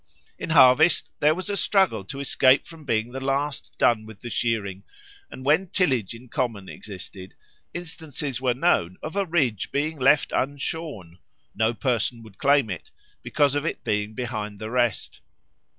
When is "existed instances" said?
6.67-8.41